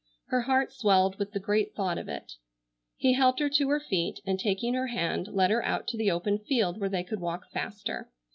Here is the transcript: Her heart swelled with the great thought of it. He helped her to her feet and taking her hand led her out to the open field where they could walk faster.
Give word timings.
Her 0.29 0.41
heart 0.41 0.73
swelled 0.73 1.19
with 1.19 1.31
the 1.31 1.39
great 1.39 1.75
thought 1.75 1.99
of 1.99 2.09
it. 2.09 2.33
He 2.95 3.13
helped 3.13 3.39
her 3.39 3.49
to 3.51 3.69
her 3.69 3.79
feet 3.79 4.19
and 4.25 4.39
taking 4.39 4.73
her 4.73 4.87
hand 4.87 5.27
led 5.27 5.51
her 5.51 5.63
out 5.63 5.85
to 5.89 5.95
the 5.97 6.09
open 6.09 6.39
field 6.39 6.79
where 6.79 6.89
they 6.89 7.03
could 7.03 7.19
walk 7.19 7.51
faster. 7.51 8.09